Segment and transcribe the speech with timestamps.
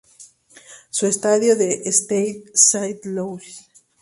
[0.89, 3.67] Su estadio es Stade Saint-Louis.